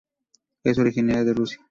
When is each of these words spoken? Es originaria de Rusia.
Es 0.63 0.79
originaria 0.79 1.23
de 1.23 1.33
Rusia. 1.35 1.59